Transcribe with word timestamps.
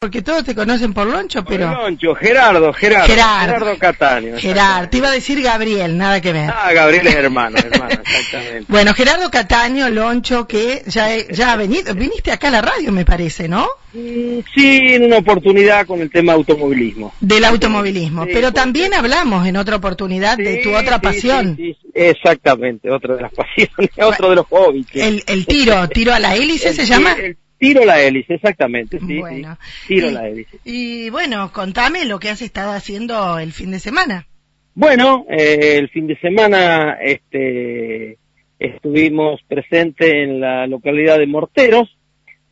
Porque 0.00 0.22
todos 0.22 0.44
te 0.44 0.54
conocen 0.54 0.92
por 0.94 1.08
Loncho, 1.08 1.44
pero... 1.44 1.72
Loncho, 1.72 2.14
Gerardo, 2.14 2.72
Gerardo. 2.72 3.08
Gerardo. 3.08 3.46
Gerardo 3.54 3.78
Cataño. 3.78 4.36
Gerardo, 4.38 4.88
te 4.90 4.98
iba 4.98 5.08
a 5.08 5.10
decir 5.10 5.42
Gabriel, 5.42 5.98
nada 5.98 6.20
que 6.20 6.32
ver. 6.32 6.48
Ah, 6.54 6.72
Gabriel 6.72 7.04
es 7.08 7.16
hermano, 7.16 7.58
hermano, 7.58 8.00
exactamente. 8.06 8.64
Bueno, 8.68 8.94
Gerardo 8.94 9.28
Cataño, 9.28 9.90
Loncho, 9.90 10.46
que 10.46 10.84
ya, 10.86 11.08
ya 11.32 11.50
ha 11.52 11.56
venido, 11.56 11.96
viniste 11.96 12.30
acá 12.30 12.46
a 12.46 12.50
la 12.52 12.62
radio, 12.62 12.92
me 12.92 13.04
parece, 13.04 13.48
¿no? 13.48 13.66
Mm, 13.92 14.38
Sí, 14.54 14.78
en 14.94 15.02
una 15.02 15.16
oportunidad 15.16 15.84
con 15.84 16.00
el 16.00 16.12
tema 16.12 16.34
automovilismo. 16.34 17.12
Del 17.20 17.44
automovilismo. 17.44 18.22
Sí, 18.26 18.30
pero 18.32 18.52
también 18.52 18.94
hablamos 18.94 19.48
en 19.48 19.56
otra 19.56 19.74
oportunidad 19.74 20.36
de 20.36 20.58
tu 20.58 20.68
Sí, 20.68 20.74
otra 20.76 20.94
sí, 20.98 21.02
pasión. 21.02 21.56
sí, 21.56 21.72
sí, 21.82 21.88
Exactamente, 21.94 22.88
otra 22.88 23.16
de 23.16 23.22
las 23.22 23.32
pasiones, 23.34 23.90
otro 24.00 24.30
de 24.30 24.36
los 24.36 24.46
hobbies. 24.46 24.86
sí. 24.92 25.00
El, 25.00 25.24
el 25.26 25.44
tiro, 25.44 25.88
tiro 25.88 26.14
a 26.14 26.20
la 26.20 26.36
hélice 26.36 26.68
El 26.68 26.74
se 26.76 26.86
llama. 26.86 27.14
El 27.14 27.36
tiro 27.58 27.84
la 27.84 28.00
hélice, 28.02 28.34
exactamente, 28.34 28.98
sí, 29.00 29.18
Bueno. 29.18 29.56
sí. 29.86 29.86
Tiro 29.94 30.08
y, 30.10 30.12
la 30.12 30.28
hélice. 30.28 30.58
y 30.64 31.10
bueno, 31.10 31.50
contame 31.52 32.04
lo 32.04 32.18
que 32.18 32.30
has 32.30 32.42
estado 32.42 32.72
haciendo 32.72 33.38
el 33.38 33.52
fin 33.52 33.70
de 33.70 33.80
semana. 33.80 34.26
Bueno, 34.74 35.26
eh, 35.28 35.76
el 35.76 35.88
fin 35.88 36.06
de 36.06 36.16
semana 36.20 36.98
este, 37.02 38.16
estuvimos 38.58 39.40
presentes 39.48 40.08
en 40.12 40.40
la 40.40 40.66
localidad 40.66 41.18
de 41.18 41.26
Morteros, 41.26 41.96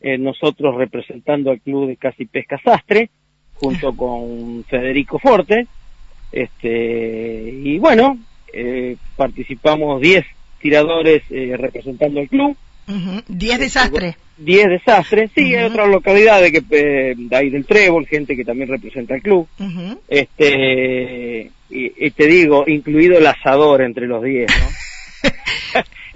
eh, 0.01 0.17
nosotros 0.17 0.75
representando 0.75 1.51
al 1.51 1.61
club 1.61 1.87
de 1.87 1.95
Casi 1.97 2.25
Pesca 2.25 2.59
Sastre, 2.63 3.09
junto 3.53 3.93
con 3.95 4.63
Federico 4.65 5.19
Forte, 5.19 5.67
este, 6.31 7.49
y 7.63 7.79
bueno, 7.79 8.17
eh, 8.53 8.97
participamos 9.15 10.01
10 10.01 10.25
tiradores 10.61 11.23
eh, 11.29 11.55
representando 11.57 12.19
al 12.19 12.27
club, 12.27 12.57
Ujú, 12.89 13.21
Diez 13.27 13.59
desastres. 13.59 14.15
10 14.37 14.69
desastres, 14.69 15.31
sí, 15.33 15.55
hay 15.55 15.65
Ujú. 15.65 15.73
otras 15.73 15.89
localidades 15.89 16.51
que 16.51 16.61
eh, 16.69 17.15
de 17.17 17.35
ahí 17.35 17.49
del 17.49 17.65
Trébol, 17.65 18.05
gente 18.07 18.35
que 18.35 18.45
también 18.45 18.69
representa 18.69 19.15
al 19.15 19.21
club, 19.21 19.47
este 20.07 21.51
y, 21.69 22.05
y 22.05 22.11
te 22.11 22.27
digo 22.27 22.63
incluido 22.67 23.17
el 23.17 23.27
asador 23.27 23.81
entre 23.81 24.07
los 24.07 24.23
10 24.23 24.47
¿no? 24.47 25.29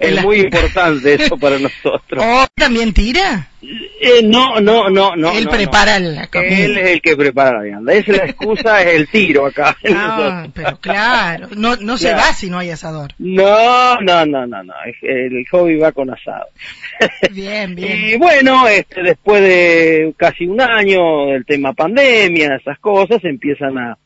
El- 0.02 0.18
es 0.18 0.24
muy 0.24 0.40
importante 0.40 1.14
eso 1.14 1.36
para 1.38 1.58
nosotros 1.58 2.02
¿Oh, 2.26 2.46
también 2.54 2.92
tira? 2.92 3.48
Eh, 3.64 4.22
no 4.24 4.60
no 4.60 4.90
no 4.90 5.14
no 5.14 5.30
Él 5.32 5.44
no, 5.44 5.50
prepara 5.52 6.00
no. 6.00 6.08
la 6.10 6.26
comida. 6.26 6.58
él 6.64 6.76
es 6.78 6.90
el 6.90 7.00
que 7.00 7.16
prepara 7.16 7.58
la 7.58 7.62
vianda 7.62 7.92
esa 7.94 8.10
es 8.10 8.18
la 8.18 8.24
excusa 8.24 8.82
es 8.82 8.94
el 8.96 9.08
tiro 9.08 9.46
acá 9.46 9.76
Ah, 9.94 10.46
pero 10.52 10.76
claro, 10.80 11.48
no, 11.56 11.76
no 11.76 11.96
se 11.96 12.12
va 12.12 12.32
si 12.34 12.50
no 12.50 12.58
hay 12.58 12.70
asador. 12.70 13.12
no 13.18 14.00
no 14.00 14.26
no 14.26 14.46
no 14.46 14.62
no 14.64 14.74
el 15.02 15.46
hobby 15.50 15.76
va 15.76 15.92
con 15.92 16.10
asado 16.10 16.46
Bien, 17.30 17.72
y 17.72 17.74
bien. 17.76 18.18
bueno 18.20 18.66
este 18.66 19.02
después 19.02 19.40
de 19.42 20.12
casi 20.16 20.46
un 20.46 20.60
año 20.60 21.26
del 21.32 21.44
tema 21.44 21.72
pandemia 21.72 22.56
esas 22.60 22.78
cosas 22.80 23.24
empiezan 23.24 23.78
a 23.78 23.96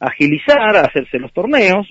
agilizar 0.00 0.76
a 0.76 0.80
hacerse 0.80 1.18
los 1.18 1.30
torneos 1.32 1.86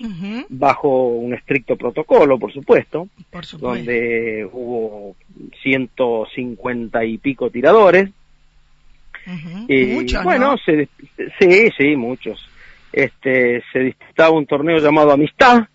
bajo 0.48 1.08
un 1.08 1.32
estricto 1.32 1.76
protocolo, 1.76 2.38
por 2.38 2.52
supuesto, 2.52 3.08
Por 3.30 3.46
supuesto. 3.46 3.76
donde 3.76 4.48
hubo 4.52 5.14
150 5.62 7.04
y 7.04 7.18
pico 7.18 7.50
tiradores. 7.50 8.10
Ujú. 9.26 9.66
Y 9.68 9.84
Muchos, 9.86 10.24
bueno, 10.24 10.52
¿no? 10.52 10.58
se, 10.58 10.88
sí, 11.38 11.68
sí, 11.78 11.96
muchos. 11.96 12.48
Este, 12.92 13.62
se 13.72 13.78
disputaba 13.78 14.30
un 14.30 14.46
torneo 14.46 14.78
llamado 14.78 15.12
Amistad, 15.12 15.68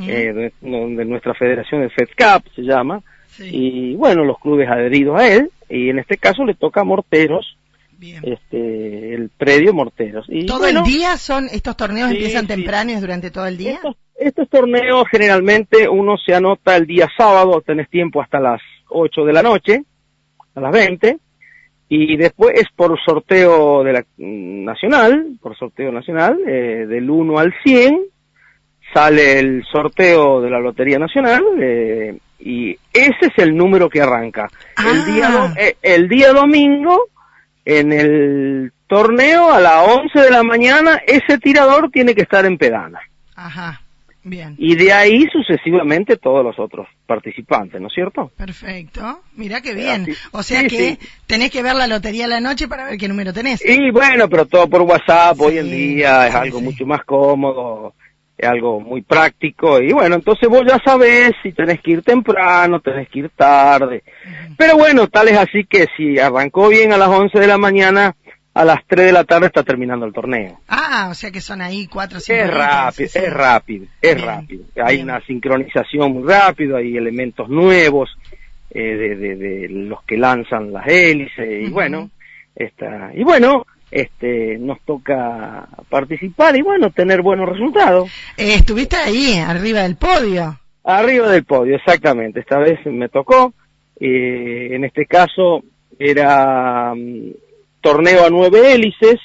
eh, 0.00 0.32
de, 0.32 0.52
donde 0.62 1.04
nuestra 1.04 1.34
federación, 1.34 1.82
el 1.82 1.90
Fed 1.90 2.08
Cup 2.16 2.50
se 2.54 2.62
llama, 2.62 3.02
sí, 3.26 3.50
y 3.52 3.94
bueno, 3.96 4.24
los 4.24 4.38
clubes 4.38 4.68
adheridos 4.70 5.20
a 5.20 5.28
él, 5.28 5.50
y 5.68 5.90
en 5.90 5.98
este 5.98 6.16
caso 6.16 6.44
le 6.46 6.54
toca 6.54 6.80
a 6.80 6.84
Morteros, 6.84 7.58
bien. 8.04 8.22
este, 8.24 9.14
el 9.14 9.30
predio 9.30 9.72
Morteros. 9.74 10.26
Y 10.28 10.46
¿Todo 10.46 10.60
bueno, 10.60 10.80
el 10.80 10.86
día 10.86 11.16
son, 11.16 11.46
estos 11.50 11.76
torneos 11.76 12.10
Sí, 12.10 12.16
empiezan 12.16 12.42
sí. 12.42 12.48
temprano 12.48 12.90
y 12.90 12.94
es 12.94 13.00
durante 13.00 13.30
todo 13.30 13.46
el 13.46 13.56
día? 13.56 13.72
Estos, 13.74 13.96
estos 14.16 14.48
torneos 14.48 15.04
generalmente 15.10 15.88
uno 15.88 16.16
se 16.18 16.34
anota 16.34 16.76
el 16.76 16.86
día 16.86 17.08
sábado, 17.16 17.62
tenés 17.66 17.88
tiempo 17.90 18.20
hasta 18.22 18.38
las 18.40 18.60
8 18.88 19.24
de 19.24 19.32
la 19.32 19.42
noche, 19.42 19.82
a 20.54 20.60
las 20.60 20.72
20, 20.72 21.18
y 21.88 22.16
después 22.16 22.52
es 22.58 22.66
por 22.74 22.98
sorteo 23.04 23.82
de 23.84 23.92
la 23.92 24.00
mm, 24.16 24.64
nacional, 24.64 25.36
por 25.40 25.56
sorteo 25.56 25.90
nacional, 25.92 26.38
eh, 26.46 26.86
del 26.88 27.10
1 27.10 27.38
al 27.38 27.52
100, 27.64 28.00
sale 28.92 29.38
el 29.40 29.64
sorteo 29.70 30.40
de 30.40 30.50
la 30.50 30.60
Lotería 30.60 30.98
Nacional, 30.98 31.42
eh, 31.60 32.16
y 32.38 32.70
ese 32.92 33.26
es 33.26 33.32
el 33.38 33.56
número 33.56 33.88
que 33.88 34.00
arranca. 34.00 34.48
Ah. 34.76 34.84
El, 34.90 35.14
día, 35.14 35.28
do- 35.30 35.54
eh, 35.58 35.76
el 35.82 36.08
día 36.08 36.32
domingo, 36.32 37.06
en 37.64 37.92
el 37.92 38.72
torneo, 38.86 39.52
a 39.52 39.60
las 39.60 39.88
11 39.88 40.20
de 40.20 40.30
la 40.30 40.42
mañana, 40.42 41.00
ese 41.06 41.38
tirador 41.38 41.90
tiene 41.90 42.14
que 42.14 42.22
estar 42.22 42.44
en 42.46 42.58
pedana 42.58 43.00
Ajá, 43.34 43.80
bien. 44.22 44.54
y 44.58 44.74
de 44.76 44.92
ahí 44.92 45.26
sucesivamente 45.32 46.16
todos 46.16 46.44
los 46.44 46.58
otros 46.58 46.86
participantes, 47.06 47.80
¿no 47.80 47.88
es 47.88 47.94
cierto? 47.94 48.30
Perfecto. 48.36 49.20
Mira 49.36 49.60
qué 49.62 49.74
bien. 49.74 50.06
O 50.32 50.42
sea 50.42 50.60
sí, 50.60 50.68
que 50.68 50.76
sí. 50.76 50.98
tenés 51.26 51.50
que 51.50 51.62
ver 51.62 51.74
la 51.74 51.86
lotería 51.86 52.26
a 52.26 52.28
la 52.28 52.40
noche 52.40 52.68
para 52.68 52.84
ver 52.84 52.98
qué 52.98 53.08
número 53.08 53.32
tenés. 53.32 53.64
Y 53.64 53.90
bueno, 53.90 54.28
pero 54.28 54.46
todo 54.46 54.68
por 54.68 54.82
WhatsApp 54.82 55.40
hoy 55.40 55.58
en 55.58 55.70
día 55.70 56.28
es 56.28 56.34
algo 56.34 56.60
mucho 56.60 56.86
más 56.86 57.04
cómodo, 57.04 57.94
es 58.36 58.48
algo 58.48 58.80
muy 58.80 59.02
práctico 59.02 59.80
y 59.80 59.92
bueno, 59.92 60.16
entonces 60.16 60.48
vos 60.48 60.62
ya 60.66 60.78
sabés 60.84 61.32
si 61.42 61.52
tenés 61.52 61.80
que 61.80 61.92
ir 61.92 62.02
temprano, 62.02 62.80
tenés 62.80 63.08
que 63.08 63.20
ir 63.20 63.30
tarde. 63.30 64.02
Pero 64.58 64.76
bueno, 64.76 65.06
tal 65.08 65.28
es 65.28 65.38
así 65.38 65.64
que 65.64 65.86
si 65.96 66.18
arrancó 66.18 66.68
bien 66.68 66.92
a 66.92 66.96
las 66.98 67.08
11 67.08 67.38
de 67.38 67.46
la 67.46 67.58
mañana, 67.58 68.16
a 68.52 68.64
las 68.64 68.84
3 68.86 69.06
de 69.06 69.12
la 69.12 69.24
tarde 69.24 69.46
está 69.46 69.62
terminando 69.62 70.06
el 70.06 70.12
torneo. 70.12 70.60
Ah, 70.68 71.08
o 71.10 71.14
sea 71.14 71.30
que 71.30 71.40
son 71.40 71.60
ahí 71.60 71.86
cuatro 71.88 72.18
o 72.18 72.20
cinco 72.20 72.38
Es 72.38 72.44
horitas, 72.48 72.68
rápido, 72.96 73.08
sí. 73.08 73.18
es 73.18 73.32
rápido, 73.32 73.86
es 74.00 74.14
Bien, 74.16 74.26
rápido. 74.26 74.64
Hay 74.84 74.96
bien. 74.96 75.08
una 75.10 75.20
sincronización 75.26 76.12
muy 76.12 76.28
rápido, 76.28 76.76
hay 76.76 76.96
elementos 76.96 77.48
nuevos 77.48 78.10
eh, 78.70 78.80
de, 78.96 79.16
de- 79.16 79.36
de 79.36 79.68
los 79.68 80.02
que 80.04 80.16
lanzan 80.16 80.72
las 80.72 80.86
hélices 80.88 81.68
y 81.68 81.70
bueno, 81.70 82.10
esta, 82.56 83.10
y 83.14 83.22
bueno, 83.24 83.66
este, 83.94 84.58
nos 84.58 84.80
toca 84.80 85.68
participar 85.88 86.56
y 86.56 86.62
bueno, 86.62 86.90
tener 86.90 87.22
buenos 87.22 87.48
resultados. 87.48 88.10
Eh, 88.36 88.54
estuviste 88.54 88.96
ahí, 88.96 89.38
arriba 89.38 89.82
del 89.82 89.94
podio. 89.96 90.58
Arriba 90.82 91.28
del 91.28 91.44
podio, 91.44 91.76
exactamente. 91.76 92.40
Esta 92.40 92.58
vez 92.58 92.84
me 92.86 93.08
tocó. 93.08 93.54
eh, 94.00 94.70
en 94.72 94.84
este 94.84 95.06
caso 95.06 95.62
era 95.96 96.92
mm, 96.92 97.30
torneo 97.80 98.26
a 98.26 98.30
nueve 98.30 98.72
hélices. 98.72 99.20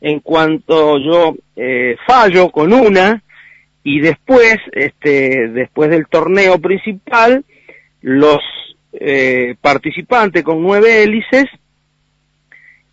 En 0.00 0.20
cuanto 0.20 0.98
yo 0.98 1.34
eh, 1.56 1.96
fallo 2.06 2.50
con 2.50 2.72
una 2.72 3.20
y 3.82 4.00
después, 4.00 4.58
este, 4.72 5.48
después 5.48 5.90
del 5.90 6.06
torneo 6.06 6.60
principal, 6.60 7.44
los 8.00 8.40
eh, 8.92 9.56
participantes 9.60 10.44
con 10.44 10.62
nueve 10.62 11.02
hélices 11.02 11.46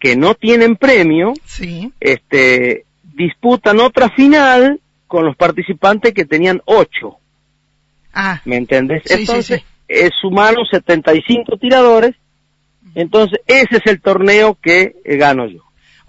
que 0.02 0.16
no 0.16 0.34
tienen 0.34 0.76
premio, 0.76 1.34
Sí. 1.46 1.94
este, 2.00 2.86
disputan 3.04 3.80
otra 3.80 4.10
final 4.10 4.82
con 5.06 5.26
los 5.26 5.38
participantes 5.38 6.12
que 6.14 6.26
tenían 6.26 6.60
ocho. 6.66 7.18
Ah, 8.12 8.42
¿Me 8.46 8.58
entendés? 8.58 9.04
Sí, 9.06 9.14
sí, 9.14 9.22
entonces, 9.22 9.60
sí. 9.62 9.66
eh, 9.88 10.10
sumaron 10.20 10.66
75 10.66 11.56
tiradores, 11.58 12.16
entonces 12.96 13.40
ese 13.46 13.78
es 13.78 13.86
el 13.86 14.02
torneo 14.02 14.58
que 14.60 14.96
eh, 15.06 15.18
gano 15.18 15.46
yo. 15.46 15.64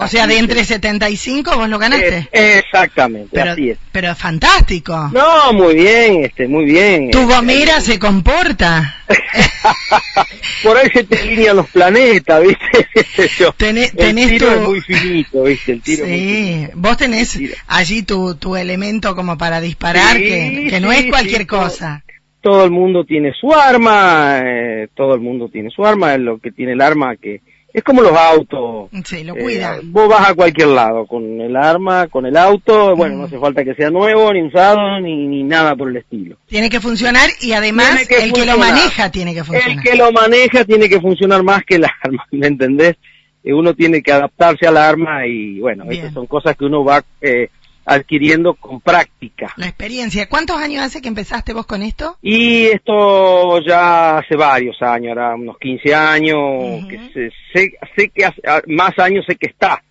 O 0.05 0.09
sea, 0.09 0.27
de 0.27 0.39
entre 0.39 0.65
75 0.65 1.57
vos 1.57 1.69
lo 1.69 1.79
ganaste. 1.79 2.29
Exactamente, 2.33 3.29
pero, 3.33 3.53
así 3.53 3.71
es. 3.71 3.79
pero 3.93 4.15
fantástico. 4.15 5.11
No, 5.13 5.53
muy 5.53 5.75
bien, 5.75 6.25
este, 6.25 6.47
muy 6.49 6.65
bien. 6.65 7.11
tu 7.11 7.21
este, 7.21 7.35
gomera 7.35 7.81
se 7.81 7.99
comporta. 7.99 8.97
Por 10.63 10.77
ahí 10.77 10.89
se 10.93 11.05
te 11.05 11.19
alinean 11.19 11.57
los 11.57 11.69
planetas, 11.71 12.43
¿viste? 12.43 13.29
Yo. 13.39 13.53
Tenés- 13.55 13.93
el 13.97 14.15
tiro 14.15 14.47
tu- 14.49 14.53
es 14.55 14.61
muy 14.69 14.81
finito, 14.81 15.43
¿viste? 15.45 15.73
El 15.73 15.83
tiro 15.83 16.05
es 16.05 16.11
muy 16.11 16.19
Sí, 16.19 16.35
finito. 16.55 16.73
vos 16.77 16.97
tenés 16.97 17.39
allí 17.67 18.03
tu, 18.03 18.35
tu 18.37 18.57
elemento 18.57 19.15
como 19.17 19.37
para 19.37 19.61
disparar, 19.61 20.17
Sí, 20.17 20.23
que, 20.23 20.67
que 20.71 20.81
no 20.81 20.91
sí, 20.93 20.99
es 20.99 21.07
cualquier 21.11 21.41
sí, 21.43 21.47
todo- 21.47 21.61
cosa. 21.61 22.05
todo 22.41 22.65
el 22.65 22.71
mundo 22.71 23.05
tiene 23.05 23.33
su 23.39 23.53
arma, 23.53 24.41
eh, 24.45 24.89
todo 24.95 25.15
el 25.15 25.21
mundo 25.21 25.49
tiene 25.49 25.71
su 25.71 25.85
arma, 25.85 26.17
lo 26.17 26.39
que 26.39 26.51
tiene 26.53 26.73
el 26.73 26.81
arma 26.81 27.17
que 27.17 27.41
es 27.75 27.83
como 27.83 28.03
los 28.03 28.13
autos. 28.13 28.91
Sí, 29.05 29.25
lo 29.25 29.35
Eh, 29.37 29.43
cuida. 29.43 29.79
vos 29.85 30.09
vas 30.09 30.31
a 30.31 30.35
cualquier 30.35 30.69
lado 30.69 31.07
con 31.07 31.41
el 31.41 31.57
arma, 31.57 32.07
con 32.09 32.27
el 32.27 32.37
auto, 32.37 32.95
bueno, 32.97 33.15
Mm. 33.15 33.19
no 33.19 33.25
hace 33.25 33.39
falta 33.39 33.65
que 33.65 33.75
sea 33.75 33.91
nuevo, 33.91 34.33
ni 34.33 34.43
usado, 34.43 35.01
ni, 35.01 35.27
ni 35.27 35.43
nada 35.43 35.75
por 35.75 35.89
el 35.89 35.97
estilo. 35.97 36.37
Tiene 36.47 36.69
que 36.69 36.81
funcionar 36.81 37.29
y 37.41 37.53
además 37.53 38.07
que 38.07 38.25
el 38.25 38.33
que 38.33 38.45
lo 38.47 38.59
maneja 38.59 39.11
tiene 39.11 39.33
que 39.33 39.41
El 39.41 39.45
funcionar. 39.47 39.83
que 39.85 39.97
lo 39.97 40.13
maneja 40.13 40.65
tiene 40.65 40.89
que 40.89 41.01
funcionar 41.01 41.43
más 41.43 41.63
que 41.65 41.77
el 41.77 41.85
arma, 42.03 42.27
¿me 42.31 42.47
entendés? 42.47 42.97
Eh, 43.45 43.53
uno 43.53 43.75
tiene 43.75 44.03
que 44.03 44.13
adaptarse 44.13 44.67
al 44.67 44.77
arma 44.77 45.27
y 45.27 45.59
bueno, 45.59 45.85
estas 45.91 46.13
son 46.13 46.27
cosas 46.27 46.57
que 46.57 46.65
uno 46.65 46.85
va 46.85 47.03
eh, 47.21 47.49
adquiriendo 47.85 48.55
con 48.55 48.81
práctica. 48.81 49.53
La 49.57 49.67
experiencia. 49.67 50.29
¿Cuántos 50.29 50.57
años 50.57 50.83
hace 50.83 51.03
que 51.03 51.09
empezaste 51.09 51.53
vos 51.53 51.67
con 51.67 51.83
esto? 51.83 52.17
Y 52.23 52.67
esto 52.67 53.61
ya 53.61 54.19
hace 54.19 54.37
varios 54.37 54.81
años, 54.83 55.17
ahora 55.17 55.35
unos 55.35 55.59
15 55.59 55.95
años, 55.95 56.87
que 56.89 57.31
sé, 57.53 57.73
sé, 57.97 58.09
que 58.11 58.25
hace, 58.25 58.41
ah, 58.47 58.63
más 58.69 58.99
años 58.99 59.25
sé 59.27 59.37
que 59.37 59.47
está, 59.47 59.83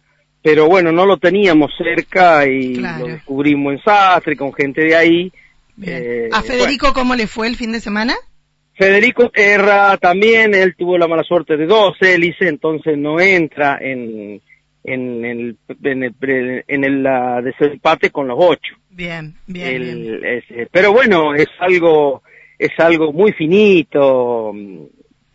pero 0.42 0.68
bueno, 0.68 0.92
no 0.92 1.06
lo 1.06 1.18
teníamos 1.18 1.72
cerca 1.78 2.46
y 2.48 2.76
lo 2.76 3.08
descubrimos 3.08 3.74
en 3.74 3.84
Sastre 3.84 4.36
con 4.36 4.54
gente 4.54 4.82
de 4.82 4.96
ahí. 4.96 5.32
Eh, 5.82 6.30
¿A 6.32 6.42
Federico 6.42 6.94
cómo 6.94 7.16
le 7.16 7.28
fue 7.28 7.48
el 7.48 7.56
fin 7.56 7.72
de 7.72 7.80
semana? 7.80 8.16
Federico 8.74 9.30
Erra 9.34 9.98
también, 9.98 10.56
él 10.56 10.76
tuvo 10.76 10.98
la 10.98 11.08
mala 11.08 11.24
suerte 11.24 11.58
de 11.58 11.68
dos 11.68 11.96
hélices, 12.00 12.48
entonces 12.48 12.98
no 12.98 13.20
entra 13.20 13.78
en, 13.80 14.42
en 14.84 15.26
el, 15.26 15.58
en 15.84 16.04
el, 16.04 16.64
en 16.68 16.84
el 16.84 17.44
desempate 17.44 18.10
con 18.10 18.28
los 18.28 18.38
ocho. 18.40 18.76
Bien, 18.90 19.36
bien, 19.48 20.22
pero 20.72 20.92
bueno, 20.92 21.34
es 21.34 21.48
algo, 21.60 22.24
es 22.60 22.72
algo 22.78 23.14
muy 23.14 23.32
finito, 23.32 24.54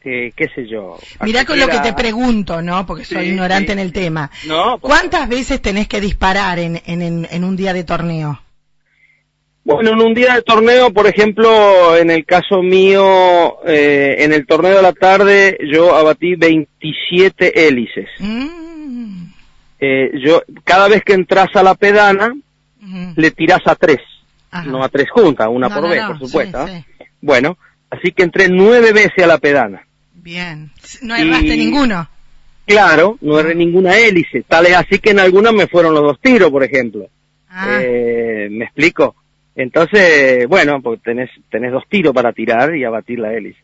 qué 0.00 0.48
sé 0.54 0.66
yo. 0.68 0.98
Mirá 1.22 1.44
con 1.44 1.58
lo 1.58 1.66
que 1.68 1.78
te 1.78 1.92
pregunto, 1.92 2.60
¿no? 2.62 2.84
Porque 2.86 3.04
soy 3.04 3.28
ignorante 3.28 3.72
en 3.72 3.78
el 3.78 3.92
tema. 3.92 4.30
No, 4.46 4.78
¿Cuántas 4.78 5.28
veces 5.28 5.60
tenés 5.62 5.88
que 5.88 6.00
disparar 6.00 6.58
en, 6.58 6.80
en, 6.86 7.26
en 7.30 7.44
un 7.44 7.56
día 7.56 7.72
de 7.72 7.84
torneo? 7.84 8.40
Bueno, 9.66 9.90
en 9.90 10.00
un 10.00 10.14
día 10.14 10.34
de 10.34 10.42
torneo, 10.42 10.92
por 10.92 11.08
ejemplo, 11.08 11.96
en 11.96 12.12
el 12.12 12.24
caso 12.24 12.62
mío, 12.62 13.64
eh, 13.66 14.14
en 14.20 14.32
el 14.32 14.46
torneo 14.46 14.76
de 14.76 14.82
la 14.82 14.92
tarde, 14.92 15.58
yo 15.72 15.92
abatí 15.96 16.36
27 16.36 17.66
hélices. 17.66 18.08
Mm. 18.20 18.65
Eh, 19.78 20.10
yo, 20.24 20.42
cada 20.64 20.88
vez 20.88 21.02
que 21.02 21.12
entras 21.12 21.48
a 21.54 21.62
la 21.62 21.74
pedana, 21.74 22.34
le 23.16 23.30
tiras 23.32 23.60
a 23.66 23.74
tres, 23.74 23.98
no 24.66 24.82
a 24.82 24.88
tres 24.88 25.10
juntas, 25.10 25.48
una 25.50 25.68
por 25.68 25.88
vez, 25.88 26.02
por 26.04 26.18
supuesto. 26.18 26.58
¿ah? 26.58 26.68
Bueno, 27.20 27.58
así 27.90 28.12
que 28.12 28.22
entré 28.22 28.48
nueve 28.48 28.92
veces 28.92 29.24
a 29.24 29.26
la 29.26 29.38
pedana. 29.38 29.86
Bien, 30.14 30.70
no 31.02 31.14
erraste 31.14 31.56
ninguno. 31.56 32.08
Claro, 32.66 33.16
no 33.20 33.38
erré 33.38 33.54
ninguna 33.54 33.96
hélice, 33.96 34.42
tal 34.42 34.66
es 34.66 34.76
así 34.76 34.98
que 34.98 35.10
en 35.10 35.20
algunas 35.20 35.52
me 35.52 35.68
fueron 35.68 35.94
los 35.94 36.02
dos 36.02 36.20
tiros, 36.20 36.50
por 36.50 36.64
ejemplo. 36.64 37.08
Ah. 37.48 37.78
Eh, 37.80 38.48
¿Me 38.50 38.64
explico? 38.64 39.14
Entonces, 39.54 40.46
bueno, 40.48 40.82
porque 40.82 41.00
tenés, 41.04 41.30
tenés 41.50 41.72
dos 41.72 41.84
tiros 41.88 42.12
para 42.12 42.32
tirar 42.32 42.76
y 42.76 42.84
abatir 42.84 43.18
la 43.18 43.32
hélice. 43.32 43.58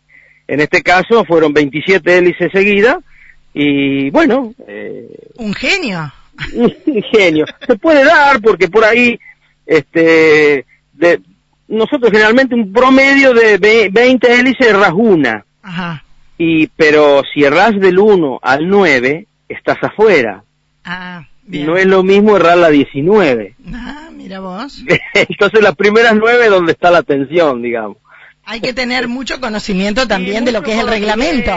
En 0.47 0.61
este 0.61 0.82
caso 0.82 1.25
fueron 1.25 1.53
27 1.53 2.19
hélices 2.19 2.50
seguidas 2.53 2.99
y 3.55 4.11
bueno... 4.11 4.55
Eh, 4.67 5.09
un 5.37 5.55
genio. 5.55 6.13
Un 6.55 6.73
genio. 7.13 7.45
Se 7.67 7.77
puede 7.77 8.05
dar 8.05 8.41
porque 8.41 8.69
por 8.69 8.85
ahí, 8.85 9.19
este, 9.67 10.65
de, 10.95 11.21
nosotros 11.69 12.11
generalmente 12.11 12.55
un 12.55 12.73
promedio 12.73 13.33
de 13.35 13.91
20 13.93 14.41
hélices 14.41 14.67
erras 14.67 14.93
una. 14.95 15.45
Ajá. 15.63 16.03
Y, 16.39 16.67
pero 16.69 17.23
si 17.33 17.45
erras 17.45 17.79
del 17.79 17.99
1 17.99 18.41
al 18.43 18.69
9, 18.69 19.27
estás 19.49 19.77
afuera. 19.83 20.43
Ah. 20.85 21.25
No 21.47 21.77
es 21.77 21.87
lo 21.87 22.03
mismo 22.03 22.37
errar 22.37 22.59
la 22.59 22.71
19. 22.71 23.55
Ah, 23.73 24.11
mira 24.13 24.41
vos. 24.41 24.83
Entonces 25.15 25.63
las 25.63 25.75
primeras 25.75 26.15
nueve 26.15 26.49
donde 26.49 26.73
está 26.73 26.91
la 26.91 27.03
tensión, 27.03 27.63
digamos. 27.63 27.99
Hay 28.44 28.61
que 28.61 28.73
tener 28.73 29.09
mucho 29.09 29.41
conocimiento 29.41 30.06
también 30.09 30.44
de 30.44 30.53
lo 30.53 30.62
que 30.62 30.73
es 30.73 30.79
el 30.79 30.89
reglamento. 30.89 31.53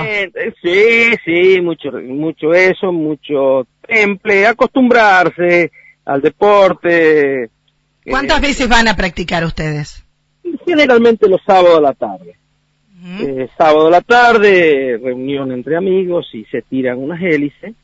Sí, 0.61 1.15
sí, 1.25 1.61
mucho, 1.61 1.91
mucho 1.91 2.53
eso, 2.53 2.91
mucho 2.91 3.67
temple, 3.87 4.47
acostumbrarse 4.47 5.71
al 6.05 6.21
deporte. 6.21 7.49
¿Cuántas 8.07 8.39
eh, 8.39 8.47
veces 8.47 8.69
van 8.69 8.87
a 8.87 8.95
practicar 8.95 9.43
ustedes? 9.43 10.03
Generalmente 10.65 11.27
los 11.27 11.41
sábados 11.45 11.79
a 11.79 11.81
la 11.81 11.93
tarde. 11.93 12.35
Eh, 13.07 13.47
sábado 13.55 13.87
a 13.87 13.91
la 13.91 14.01
tarde, 14.01 14.99
reunión 15.01 15.51
entre 15.51 15.77
amigos 15.77 16.27
y 16.33 16.43
se 16.45 16.63
tiran 16.63 16.97
unas 16.97 17.21
hélices. 17.21 17.75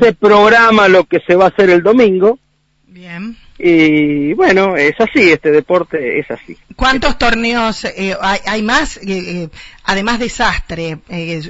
Se 0.00 0.12
programa 0.12 0.86
lo 0.86 1.04
que 1.04 1.18
se 1.26 1.34
va 1.34 1.46
a 1.46 1.48
hacer 1.48 1.70
el 1.70 1.82
domingo. 1.82 2.38
Bien. 2.86 3.36
Y 3.58 4.34
bueno, 4.34 4.76
es 4.76 4.94
así, 5.00 5.32
este 5.32 5.50
deporte 5.50 6.20
es 6.20 6.30
así. 6.30 6.56
¿Cuántos 6.76 7.18
torneos 7.18 7.84
eh, 7.84 8.14
hay, 8.20 8.62
más? 8.62 8.98
Eh, 8.98 9.48
además 9.84 10.20
de 10.20 10.28
Sastre, 10.28 10.98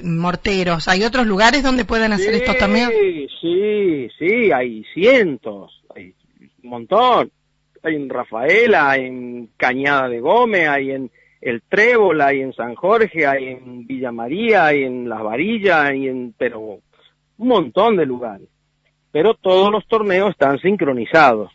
Morteros, 0.02 0.88
¿hay 0.88 1.04
otros 1.04 1.26
lugares 1.26 1.62
donde 1.62 1.84
pueden 1.84 2.12
hacer 2.14 2.34
estos 2.34 2.56
torneos? 2.56 2.90
Sí, 3.42 4.08
sí, 4.18 4.50
hay 4.50 4.84
cientos, 4.94 5.82
hay 5.94 6.14
un 6.62 6.70
montón. 6.70 7.30
Hay 7.82 7.94
en 7.94 8.08
Rafaela, 8.08 8.90
hay 8.90 9.06
en 9.06 9.50
Cañada 9.56 10.08
de 10.08 10.20
Gómez, 10.20 10.68
hay 10.68 10.90
en 10.90 11.10
el 11.40 11.62
Trébol, 11.62 12.20
hay 12.20 12.40
en 12.40 12.52
San 12.52 12.74
Jorge, 12.74 13.26
hay 13.26 13.48
en 13.48 13.86
Villa 13.86 14.10
María, 14.10 14.66
hay 14.66 14.82
en 14.82 15.08
Las 15.08 15.22
Varillas, 15.22 15.86
hay 15.86 16.08
en, 16.08 16.34
pero 16.36 16.60
un 16.60 17.48
montón 17.48 17.96
de 17.96 18.06
lugares. 18.06 18.48
Pero 19.12 19.34
todos 19.34 19.70
los 19.70 19.86
torneos 19.86 20.30
están 20.30 20.58
sincronizados. 20.58 21.52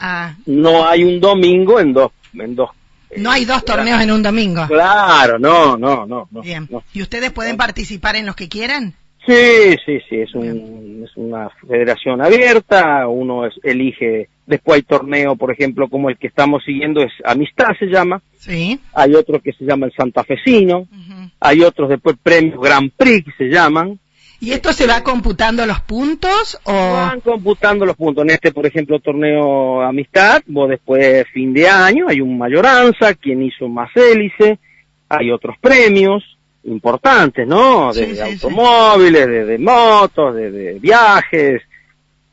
Ah. 0.00 0.34
No 0.46 0.86
hay 0.86 1.04
un 1.04 1.20
domingo 1.20 1.78
en 1.78 1.92
dos, 1.92 2.10
en 2.32 2.54
dos. 2.54 2.70
No 3.16 3.30
hay 3.30 3.44
dos 3.44 3.64
torneos 3.64 4.00
en 4.00 4.10
un 4.10 4.22
domingo. 4.22 4.66
Claro, 4.68 5.38
no, 5.38 5.76
no, 5.76 6.06
no. 6.06 6.28
Bien. 6.42 6.68
¿Y 6.92 7.02
ustedes 7.02 7.32
pueden 7.32 7.56
participar 7.56 8.16
en 8.16 8.26
los 8.26 8.36
que 8.36 8.48
quieran? 8.48 8.94
Sí, 9.26 9.76
sí, 9.84 9.98
sí, 10.08 10.16
es, 10.16 10.34
un, 10.34 11.04
es 11.04 11.14
una 11.16 11.50
federación 11.68 12.22
abierta, 12.22 13.06
uno 13.06 13.42
elige, 13.62 14.30
después 14.46 14.76
hay 14.76 14.82
torneo, 14.82 15.36
por 15.36 15.52
ejemplo, 15.52 15.88
como 15.88 16.08
el 16.08 16.16
que 16.16 16.28
estamos 16.28 16.64
siguiendo, 16.64 17.02
es 17.02 17.12
Amistad 17.24 17.68
se 17.78 17.86
llama, 17.86 18.22
sí. 18.38 18.80
hay 18.94 19.14
otro 19.14 19.40
que 19.40 19.52
se 19.52 19.64
llama 19.66 19.86
el 19.86 19.92
Santafesino, 19.92 20.88
hay 21.38 21.60
otros 21.60 21.90
después 21.90 22.16
premios 22.22 22.58
Grand 22.60 22.90
Prix 22.96 23.30
se 23.36 23.48
llaman. 23.48 23.98
¿Y 24.40 24.52
esto 24.52 24.72
se 24.72 24.86
va 24.86 25.02
computando 25.02 25.66
los 25.66 25.80
puntos 25.80 26.58
o...? 26.64 26.72
Van 26.72 27.20
computando 27.20 27.84
los 27.84 27.96
puntos. 27.96 28.24
En 28.24 28.30
este, 28.30 28.52
por 28.52 28.64
ejemplo, 28.66 28.98
torneo 28.98 29.82
Amistad, 29.82 30.42
vos 30.46 30.68
después, 30.70 31.26
fin 31.32 31.52
de 31.52 31.68
año, 31.68 32.06
hay 32.08 32.20
un 32.22 32.38
mayoranza, 32.38 33.14
quien 33.14 33.42
hizo 33.42 33.68
más 33.68 33.90
hélice, 33.94 34.58
hay 35.08 35.30
otros 35.30 35.56
premios, 35.60 36.24
importantes, 36.64 37.46
¿no? 37.46 37.92
De, 37.92 38.20
automóviles, 38.22 39.46
De, 39.46 39.58
motos, 39.58 40.34
de, 40.34 40.78
viajes, 40.80 41.62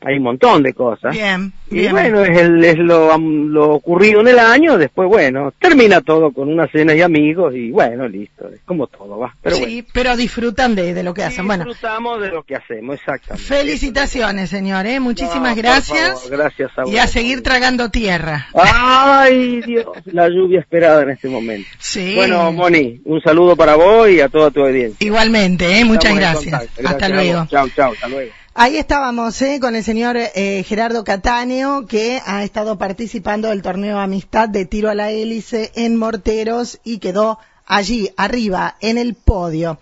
hay 0.00 0.16
un 0.16 0.22
montón 0.22 0.62
de 0.62 0.72
cosas. 0.74 1.12
Bien, 1.12 1.52
y 1.70 1.88
bueno, 1.88 2.22
es, 2.22 2.38
el, 2.38 2.64
es 2.64 2.78
lo, 2.78 3.18
lo, 3.18 3.72
ocurrido 3.72 4.20
en 4.20 4.28
el 4.28 4.38
año, 4.38 4.78
después, 4.78 5.08
bueno, 5.08 5.52
termina 5.58 6.00
todo 6.00 6.30
con 6.30 6.48
una 6.48 6.68
cena 6.68 6.94
y 6.94 7.02
amigos 7.02 7.54
y 7.54 7.70
bueno, 7.70 8.06
listo, 8.06 8.48
es 8.48 8.60
como 8.64 8.86
todo 8.86 9.18
va. 9.18 9.34
Pero 9.42 9.56
sí, 9.56 9.84
pero 9.92 10.16
disfrutan 10.16 10.74
de, 10.74 10.94
de 10.94 11.02
lo 11.02 11.14
que 11.14 11.24
hacen. 11.24 11.46
Bueno, 11.46 11.64
disfrutamos 11.64 12.20
de 12.20 12.28
lo 12.28 12.42
que 12.44 12.54
hacemos, 12.54 12.96
exactamente. 12.96 13.48
Felicitaciones, 13.48 14.50
señor, 14.50 14.86
¿eh? 14.86 15.00
muchísimas 15.00 15.56
gracias. 15.56 16.28
gracias 16.30 16.70
a 16.76 16.82
vos. 16.82 16.92
Y 16.92 16.98
a 16.98 17.06
seguir 17.06 17.42
tragando 17.42 17.90
tierra. 17.90 18.46
Ay, 18.54 19.60
Dios, 19.62 19.86
la 20.06 20.28
lluvia 20.28 20.60
esperada 20.60 21.02
en 21.02 21.10
este 21.10 21.28
momento. 21.28 21.68
Sí. 21.78 22.14
Bueno, 22.14 22.52
Moni, 22.52 23.00
un 23.04 23.20
saludo 23.20 23.56
para 23.56 23.74
vos 23.74 24.08
y 24.08 24.20
a 24.20 24.28
toda 24.28 24.50
tu 24.50 24.64
audiencia. 24.64 25.04
Igualmente, 25.04 25.80
¿eh? 25.80 25.84
muchas 25.84 26.14
gracias. 26.14 26.68
Hasta 26.84 27.08
luego. 27.08 27.46
Chao, 27.50 27.68
chao, 27.70 27.92
hasta 27.92 28.08
luego. 28.08 28.37
Ahí 28.60 28.76
estábamos 28.76 29.40
¿eh? 29.40 29.60
con 29.60 29.76
el 29.76 29.84
señor 29.84 30.16
eh, 30.16 30.64
Gerardo 30.66 31.04
Catáneo, 31.04 31.86
que 31.86 32.20
ha 32.26 32.42
estado 32.42 32.76
participando 32.76 33.50
del 33.50 33.62
torneo 33.62 34.00
Amistad 34.00 34.48
de 34.48 34.64
tiro 34.64 34.90
a 34.90 34.96
la 34.96 35.12
hélice 35.12 35.70
en 35.76 35.94
Morteros 35.94 36.80
y 36.82 36.98
quedó 36.98 37.38
allí 37.66 38.10
arriba 38.16 38.76
en 38.80 38.98
el 38.98 39.14
podio. 39.14 39.78